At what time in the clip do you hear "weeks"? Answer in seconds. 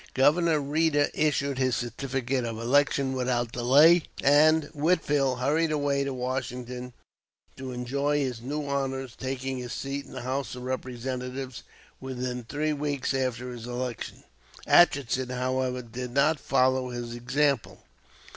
12.73-13.13